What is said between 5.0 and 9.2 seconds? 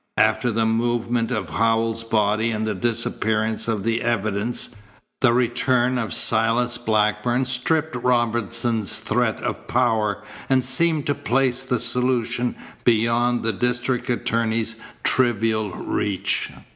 the return of Silas Blackburn stripped Robinson's